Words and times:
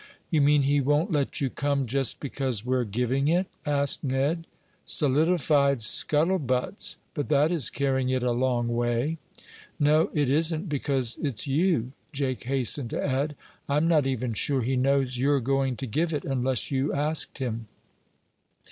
"You 0.31 0.41
mean 0.41 0.63
he 0.63 0.81
won't 0.81 1.11
let 1.11 1.41
you 1.41 1.51
come 1.51 1.85
just 1.85 2.19
because 2.19 2.65
we're 2.65 2.85
giving 2.85 3.27
it?" 3.27 3.45
asked 3.67 4.03
Ned. 4.03 4.47
"Solidified 4.83 5.83
scuttle 5.83 6.39
butts! 6.39 6.97
but 7.13 7.27
that 7.27 7.51
is 7.51 7.69
carrying 7.69 8.09
it 8.09 8.23
a 8.23 8.31
long 8.31 8.67
way." 8.69 9.19
"No, 9.79 10.09
it 10.11 10.27
isn't 10.27 10.67
because 10.67 11.19
it's 11.21 11.45
you," 11.45 11.91
Jake 12.13 12.45
hastened 12.45 12.89
to 12.89 13.05
add. 13.05 13.35
"I'm 13.69 13.87
not 13.87 14.07
even 14.07 14.33
sure 14.33 14.61
he 14.63 14.75
knows 14.75 15.19
you're 15.19 15.39
going 15.39 15.75
to 15.75 15.85
give 15.85 16.13
it, 16.13 16.25
unless 16.25 16.71
you 16.71 16.91
asked 16.91 17.37
him." 17.37 17.67